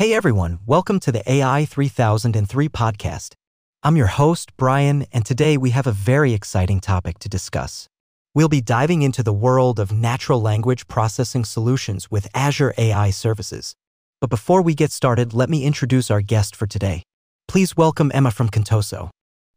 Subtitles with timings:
[0.00, 3.34] Hey everyone, welcome to the AI 3003 podcast.
[3.82, 7.86] I'm your host, Brian, and today we have a very exciting topic to discuss.
[8.34, 13.74] We'll be diving into the world of natural language processing solutions with Azure AI services.
[14.22, 17.02] But before we get started, let me introduce our guest for today.
[17.46, 19.10] Please welcome Emma from Contoso.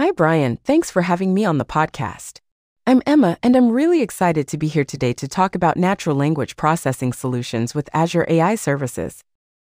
[0.00, 0.56] Hi, Brian.
[0.64, 2.40] Thanks for having me on the podcast.
[2.88, 6.56] I'm Emma, and I'm really excited to be here today to talk about natural language
[6.56, 9.22] processing solutions with Azure AI services.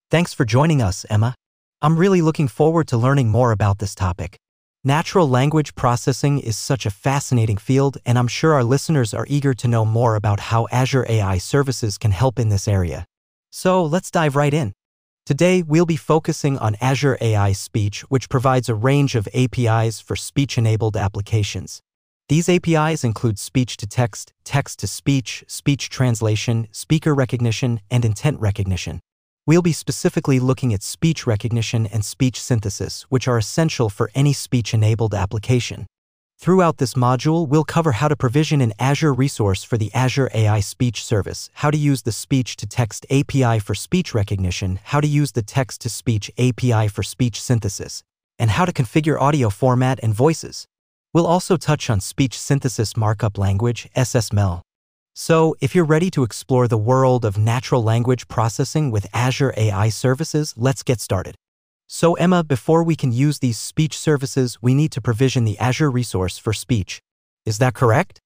[0.10, 1.36] Thanks for joining us, Emma.
[1.82, 4.38] I'm really looking forward to learning more about this topic.
[4.82, 9.54] Natural language processing is such a fascinating field, and I'm sure our listeners are eager
[9.56, 13.04] to know more about how Azure AI services can help in this area.
[13.52, 14.72] So let's dive right in.
[15.26, 20.16] Today, we'll be focusing on Azure AI Speech, which provides a range of APIs for
[20.16, 21.82] speech enabled applications.
[22.30, 28.40] These APIs include speech to text, text to speech, speech translation, speaker recognition, and intent
[28.40, 29.02] recognition.
[29.48, 34.34] We'll be specifically looking at speech recognition and speech synthesis, which are essential for any
[34.34, 35.88] speech-enabled application.
[36.38, 40.60] Throughout this module, we'll cover how to provision an Azure resource for the Azure AI
[40.60, 45.44] Speech Service, how to use the Speech-to-Text API for speech recognition, how to use the
[45.44, 48.04] Text-to-Speech API for speech synthesis,
[48.38, 50.68] and how to configure audio format and voices.
[51.14, 54.62] We'll also touch on Speech Synthesis Markup Language, SSML,
[55.20, 59.90] so, if you're ready to explore the world of natural language processing with Azure AI
[59.90, 61.34] services, let's get started.
[61.88, 65.90] So, Emma, before we can use these speech services, we need to provision the Azure
[65.90, 67.02] resource for speech.
[67.48, 68.20] Is that correct?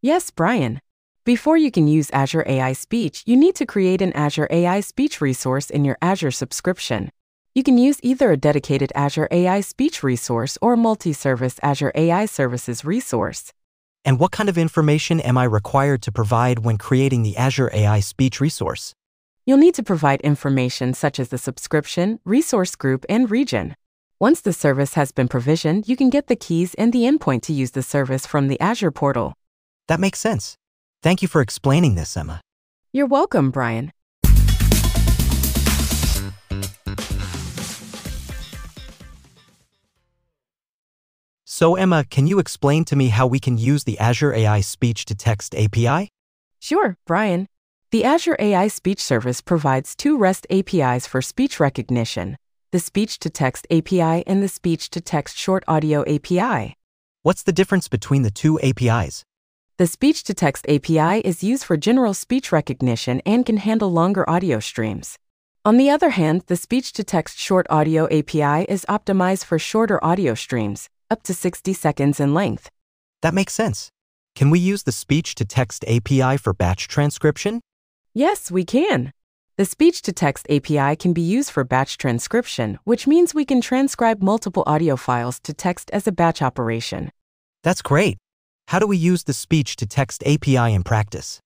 [0.00, 0.78] Yes, Brian.
[1.24, 5.20] Before you can use Azure AI Speech, you need to create an Azure AI Speech
[5.20, 7.10] resource in your Azure subscription.
[7.56, 11.90] You can use either a dedicated Azure AI Speech resource or a multi service Azure
[11.96, 13.52] AI Services resource.
[14.06, 17.98] And what kind of information am I required to provide when creating the Azure AI
[17.98, 18.94] speech resource?
[19.44, 23.74] You'll need to provide information such as the subscription, resource group, and region.
[24.20, 27.52] Once the service has been provisioned, you can get the keys and the endpoint to
[27.52, 29.34] use the service from the Azure portal.
[29.88, 30.56] That makes sense.
[31.02, 32.40] Thank you for explaining this, Emma.
[32.92, 33.92] You're welcome, Brian.
[41.58, 45.06] So, Emma, can you explain to me how we can use the Azure AI Speech
[45.06, 46.10] to Text API?
[46.58, 47.48] Sure, Brian.
[47.92, 52.36] The Azure AI Speech Service provides two REST APIs for speech recognition
[52.72, 56.76] the Speech to Text API and the Speech to Text Short Audio API.
[57.22, 59.24] What's the difference between the two APIs?
[59.78, 64.28] The Speech to Text API is used for general speech recognition and can handle longer
[64.28, 65.16] audio streams.
[65.64, 70.04] On the other hand, the Speech to Text Short Audio API is optimized for shorter
[70.04, 72.68] audio streams, up to 60 seconds in length.
[73.22, 73.90] That makes sense.
[74.34, 77.60] Can we use the speech to text API for batch transcription?
[78.12, 79.12] Yes, we can.
[79.56, 83.62] The speech to text API can be used for batch transcription, which means we can
[83.62, 87.10] transcribe multiple audio files to text as a batch operation.
[87.62, 88.18] That's great.
[88.68, 91.40] How do we use the speech to text API in practice?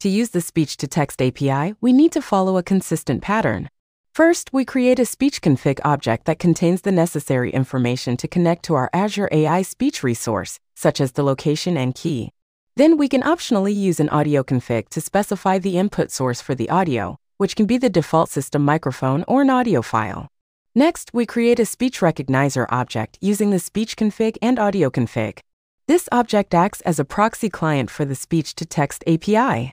[0.00, 3.68] To use the speech to text API, we need to follow a consistent pattern.
[4.14, 8.74] First, we create a speech config object that contains the necessary information to connect to
[8.74, 12.30] our Azure AI speech resource, such as the location and key.
[12.76, 16.68] Then we can optionally use an audio config to specify the input source for the
[16.68, 20.28] audio, which can be the default system microphone or an audio file.
[20.74, 25.38] Next, we create a speech recognizer object using the speech config and audio config.
[25.88, 29.72] This object acts as a proxy client for the speech to text API.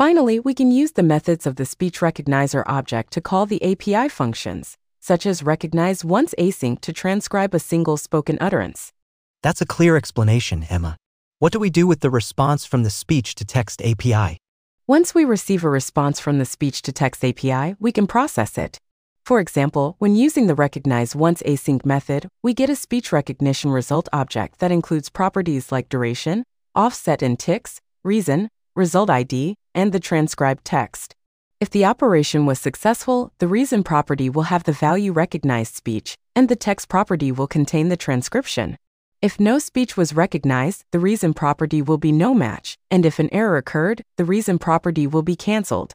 [0.00, 4.08] Finally, we can use the methods of the speech recognizer object to call the API
[4.08, 8.94] functions, such as recognize once async to transcribe a single spoken utterance.
[9.42, 10.96] That's a clear explanation, Emma.
[11.38, 14.38] What do we do with the response from the speech to text API?
[14.86, 18.78] Once we receive a response from the speech to text API, we can process it.
[19.26, 24.08] For example, when using the recognize once async method, we get a speech recognition result
[24.14, 26.44] object that includes properties like duration,
[26.74, 31.14] offset in ticks, reason, result ID, and the transcribed text.
[31.60, 36.48] If the operation was successful, the reason property will have the value recognized speech, and
[36.48, 38.78] the text property will contain the transcription.
[39.20, 43.28] If no speech was recognized, the reason property will be no match, and if an
[43.32, 45.92] error occurred, the reason property will be cancelled.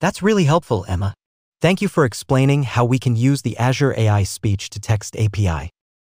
[0.00, 1.14] That's really helpful, Emma.
[1.60, 5.70] Thank you for explaining how we can use the Azure AI Speech to Text API.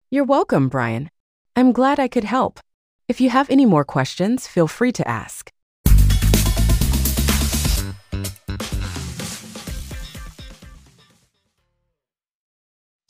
[0.09, 1.09] You're welcome, Brian.
[1.55, 2.59] I'm glad I could help.
[3.09, 5.51] If you have any more questions, feel free to ask.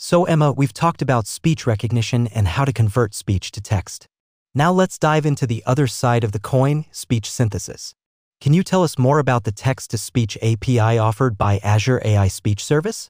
[0.06, 4.06] So, Emma, we've talked about speech recognition and how to convert speech to text.
[4.54, 7.96] Now let's dive into the other side of the coin, speech synthesis.
[8.42, 12.28] Can you tell us more about the text to speech API offered by Azure AI
[12.28, 13.08] Speech Service?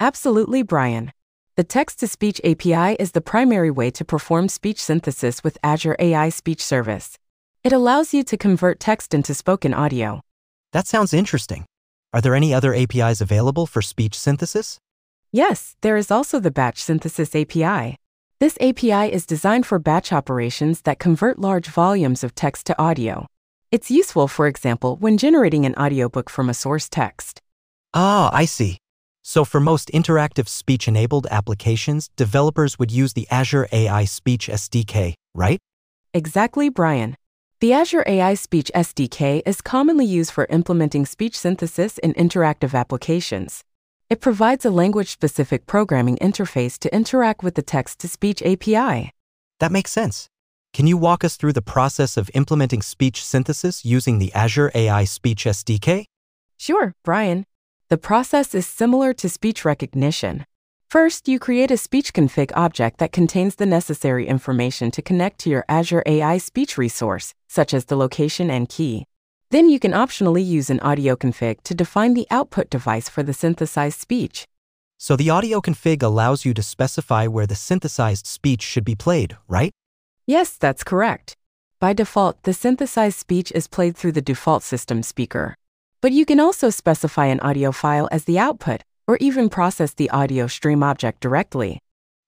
[0.00, 1.12] Absolutely, Brian.
[1.56, 5.96] The text to speech API is the primary way to perform speech synthesis with Azure
[5.98, 7.18] AI Speech Service.
[7.62, 10.22] It allows you to convert text into spoken audio.
[10.72, 11.66] That sounds interesting.
[12.14, 14.78] Are there any other APIs available for speech synthesis?
[15.32, 17.96] Yes, there is also the Batch Synthesis API.
[18.40, 23.26] This API is designed for batch operations that convert large volumes of text to audio.
[23.70, 27.40] It's useful, for example, when generating an audiobook from a source text.
[27.94, 28.78] Ah, I see.
[29.22, 35.60] So for most interactive speech-enabled applications, developers would use the Azure AI Speech SDK, right?
[36.12, 37.14] Exactly, Brian.
[37.60, 43.62] The Azure AI Speech SDK is commonly used for implementing speech synthesis in interactive applications.
[44.10, 49.12] It provides a language-specific programming interface to interact with the text-to-speech API.
[49.60, 50.28] That makes sense.
[50.72, 55.04] Can you walk us through the process of implementing speech synthesis using the Azure AI
[55.04, 56.06] Speech SDK?
[56.56, 57.46] Sure, Brian.
[57.88, 60.44] The process is similar to speech recognition.
[60.88, 65.50] First, you create a speech config object that contains the necessary information to connect to
[65.50, 69.06] your Azure AI speech resource, such as the location and key.
[69.50, 73.34] Then you can optionally use an audio config to define the output device for the
[73.34, 74.46] synthesized speech.
[74.96, 79.36] So the audio config allows you to specify where the synthesized speech should be played,
[79.48, 79.72] right?
[80.24, 81.34] Yes, that's correct.
[81.80, 85.56] By default, the synthesized speech is played through the default system speaker.
[86.00, 90.10] But you can also specify an audio file as the output, or even process the
[90.10, 91.80] audio stream object directly.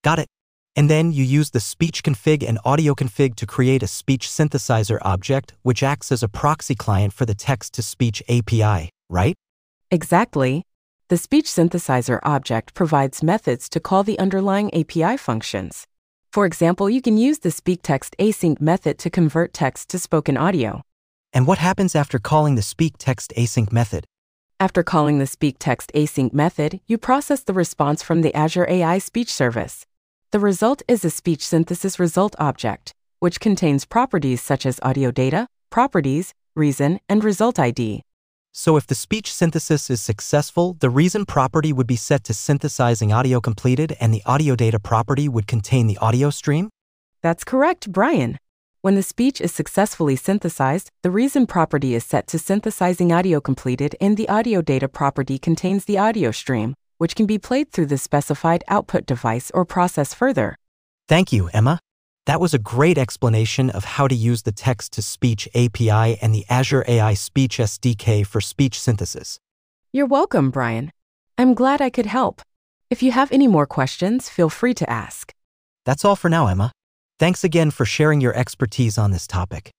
[0.02, 0.26] Got it.
[0.74, 4.98] And then you use the speech config and audio config to create a speech synthesizer
[5.02, 9.34] object, which acts as a proxy client for the text to speech API, right?
[9.90, 10.64] Exactly.
[11.08, 15.86] The speech synthesizer object provides methods to call the underlying API functions.
[16.32, 20.80] For example, you can use the SpeakText async method to convert text to spoken audio.
[21.34, 24.06] And what happens after calling the SpeakText async method?
[24.58, 29.30] After calling the SpeakText async method, you process the response from the Azure AI speech
[29.30, 29.84] service.
[30.32, 35.46] The result is a speech synthesis result object, which contains properties such as audio data,
[35.68, 38.00] properties, reason, and result ID.
[38.50, 43.12] So if the speech synthesis is successful, the reason property would be set to synthesizing
[43.12, 46.70] audio completed and the audio data property would contain the audio stream?
[47.20, 48.38] That's correct, Brian.
[48.80, 53.96] When the speech is successfully synthesized, the reason property is set to synthesizing audio completed
[54.00, 57.98] and the audio data property contains the audio stream, which can be played through the
[57.98, 60.54] specified output device or process further.
[61.08, 61.80] Thank you, Emma.
[62.26, 66.32] That was a great explanation of how to use the text to speech API and
[66.32, 69.40] the Azure AI Speech SDK for speech synthesis.
[69.90, 70.92] You're welcome, Brian.
[71.36, 72.40] I'm glad I could help.
[72.88, 75.32] If you have any more questions, feel free to ask.
[75.84, 76.70] That's all for now, Emma.
[77.18, 79.72] Thanks again for sharing your expertise on this topic.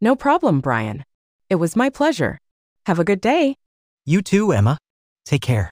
[0.00, 1.04] No problem, Brian.
[1.50, 2.38] It was my pleasure.
[2.86, 3.56] Have a good day.
[4.06, 4.78] You too, Emma.
[5.26, 5.70] Take care.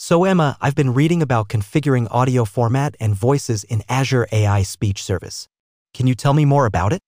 [0.00, 5.02] So, Emma, I've been reading about configuring audio format and voices in Azure AI Speech
[5.02, 5.48] Service.
[5.92, 7.00] Can you tell me more about it?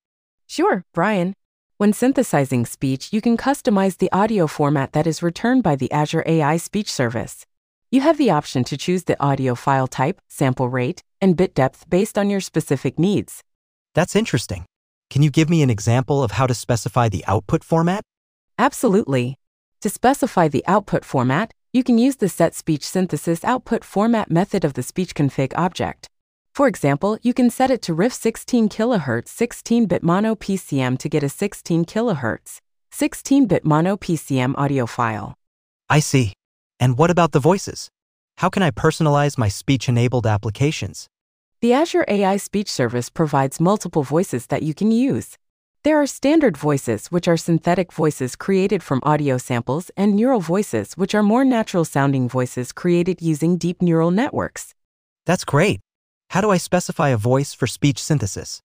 [0.49, 1.35] Sure, Brian.
[1.77, 6.25] When synthesizing speech, you can customize the audio format that is returned by the Azure
[6.27, 7.47] AI Speech Service.
[7.93, 11.89] You have the option to choose the audio file type, sample rate, and bit depth
[11.89, 13.45] based on your specific needs.
[13.95, 14.65] That's interesting.
[15.11, 18.03] Can you give me an example of how to specify the output format?
[18.59, 19.37] Absolutely.
[19.83, 24.65] To specify the output format, you can use the set speech synthesis output format method
[24.65, 26.09] of the speech config object.
[26.53, 31.23] For example, you can set it to RIFF 16 kHz 16-bit mono PCM to get
[31.23, 32.59] a 16 kHz
[32.93, 35.35] 16-bit mono PCM audio file.
[35.89, 36.33] I see.
[36.81, 37.89] And what about the voices?
[38.39, 41.07] How can I personalize my speech-enabled applications?
[41.61, 45.37] The Azure AI Speech Service provides multiple voices that you can use.
[45.83, 50.93] There are standard voices, which are synthetic voices created from audio samples, and neural voices,
[50.93, 54.75] which are more natural sounding voices created using deep neural networks.
[55.25, 55.81] That's great.
[56.31, 58.61] How do I specify a voice for speech synthesis?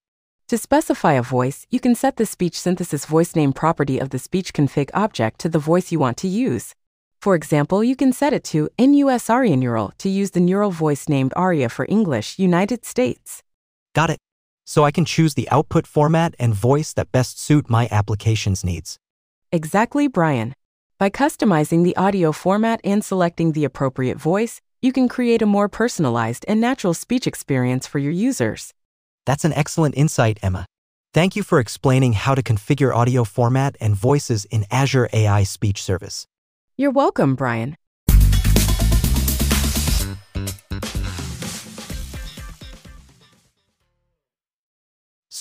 [0.49, 4.19] To specify a voice, you can set the speech synthesis voice name property of the
[4.19, 6.75] speech config object to the voice you want to use.
[7.21, 11.07] For example, you can set it to en-US ARIA Neural to use the neural voice
[11.07, 13.41] named ARIA for English, United States.
[13.93, 14.19] Got it
[14.65, 18.97] so I can choose the output format and voice that best suit my application's needs.
[19.51, 20.53] Exactly, Brian.
[20.97, 25.69] By customizing the audio format and selecting the appropriate voice, you can create a more
[25.69, 28.73] personalized and natural speech experience for your users.
[29.25, 30.65] That's an excellent insight, Emma.
[31.13, 35.81] Thank you for explaining how to configure audio format and voices in Azure AI Speech
[35.81, 36.27] Service.
[36.75, 37.77] You're welcome, Brian.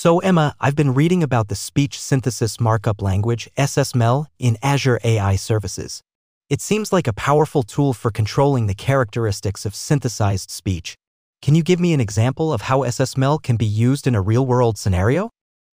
[0.04, 5.36] So, Emma, I've been reading about the Speech Synthesis Markup Language, SSML, in Azure AI
[5.36, 6.02] Services.
[6.50, 10.94] It seems like a powerful tool for controlling the characteristics of synthesized speech.
[11.40, 14.44] Can you give me an example of how SSML can be used in a real
[14.44, 15.30] world scenario?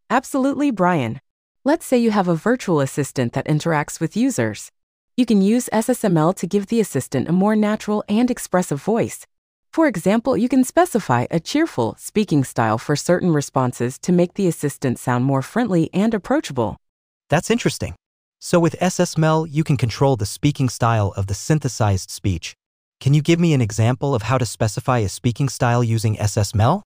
[0.09, 1.19] Absolutely, Brian.
[1.65, 4.71] Let's say you have a virtual assistant that interacts with users.
[5.17, 9.27] You can use SSML to give the assistant a more natural and expressive voice.
[9.73, 14.47] For example, you can specify a cheerful speaking style for certain responses to make the
[14.47, 16.75] assistant sound more friendly and approachable.
[17.29, 17.95] That's interesting.
[18.37, 22.53] So, with SSML, you can control the speaking style of the synthesized speech.
[22.99, 26.81] Can you give me an example of how to specify a speaking style using SSML?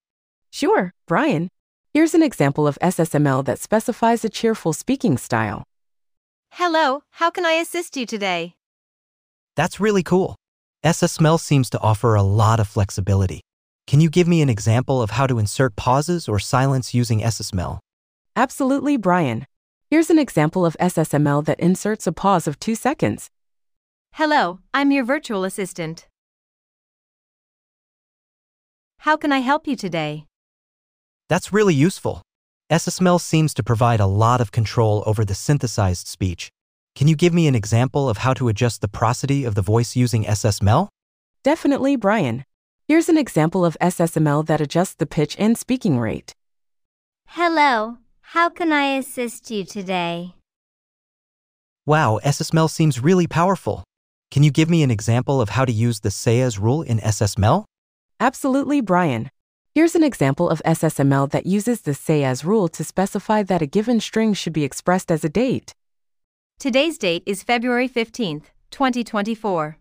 [0.51, 1.49] Sure, Brian.
[1.91, 5.63] Here's an example of SSML that specifies a cheerful speaking style.
[6.51, 8.53] Hello, how can I assist you today?
[9.55, 10.35] That's really cool.
[10.85, 13.41] SSML seems to offer a lot of flexibility.
[13.87, 17.79] Can you give me an example of how to insert pauses or silence using SSML?
[18.35, 19.47] Absolutely, Brian.
[19.89, 23.31] Here's an example of SSML that inserts a pause of two seconds.
[24.13, 26.07] Hello, I'm your virtual assistant.
[28.99, 30.25] How can I help you today?
[31.29, 32.21] That's really useful.
[32.71, 36.51] SSML seems to provide a lot of control over the synthesized speech.
[36.95, 39.97] Can you give me an example of how to adjust the prosody of the voice
[39.97, 40.87] using SSML?
[41.43, 42.45] Definitely, Brian.
[42.87, 46.31] Here's an example of SSML that adjusts the pitch and speaking rate.
[47.27, 50.35] Hello, how can I assist you today?
[51.85, 53.83] Wow, SSML seems really powerful.
[54.31, 57.65] Can you give me an example of how to use the say-as rule in SSML?
[58.21, 59.29] Absolutely, Brian.
[59.73, 63.99] Here's an example of SSML that uses the say-as rule to specify that a given
[63.99, 65.73] string should be expressed as a date.
[66.57, 69.77] Today's date is February 15th, 2024.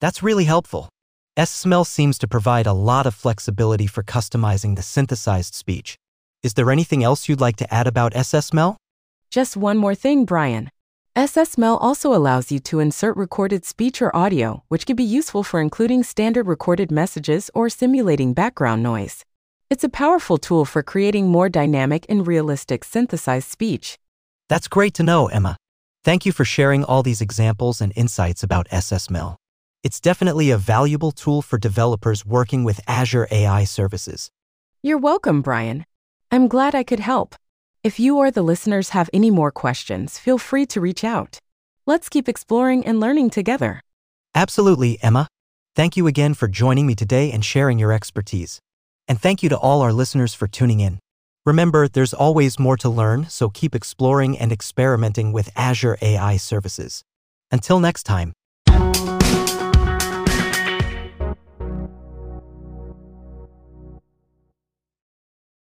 [0.00, 0.88] That's really helpful.
[1.36, 5.96] SSML seems to provide a lot of flexibility for customizing the synthesized speech.
[6.42, 8.76] Is there anything else you'd like to add about SSML?
[9.30, 10.70] Just one more thing, Brian.
[11.16, 15.60] SSML also allows you to insert recorded speech or audio, which can be useful for
[15.60, 19.24] including standard recorded messages or simulating background noise.
[19.68, 23.98] It's a powerful tool for creating more dynamic and realistic synthesized speech.
[24.48, 25.56] That's great to know, Emma.
[26.04, 29.36] Thank you for sharing all these examples and insights about SSML.
[29.82, 34.30] It's definitely a valuable tool for developers working with Azure AI services.
[34.82, 35.86] You're welcome, Brian.
[36.30, 37.34] I'm glad I could help.
[37.82, 41.38] If you or the listeners have any more questions, feel free to reach out.
[41.86, 43.80] Let's keep exploring and learning together.
[44.34, 45.26] Absolutely, Emma.
[45.74, 48.60] Thank you again for joining me today and sharing your expertise.
[49.08, 50.98] And thank you to all our listeners for tuning in.
[51.46, 57.04] Remember, there's always more to learn, so keep exploring and experimenting with Azure AI services.
[57.50, 58.32] Until next time.